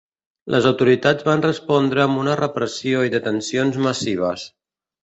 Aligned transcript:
Les 0.53 0.67
autoritats 0.69 1.27
van 1.27 1.45
respondre 1.47 2.03
amb 2.07 2.23
una 2.25 2.39
repressió 2.41 3.07
i 3.11 3.17
detencions 3.19 3.81
massives. 3.89 4.53